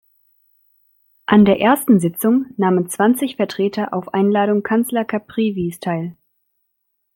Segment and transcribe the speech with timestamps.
[1.27, 6.15] An der ersten Sitzung nahmen zwanzig Vertreter auf Einladung Kanzler Caprivis teil.